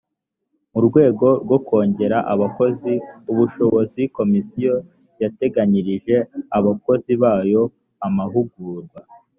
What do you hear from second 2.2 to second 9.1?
abakozi ubushobozi komisiyo yateganyirije abakozi bayo amahugurwa